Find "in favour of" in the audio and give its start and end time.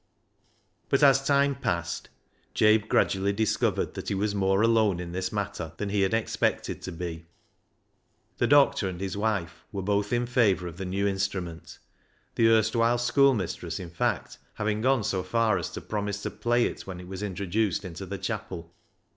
10.11-10.77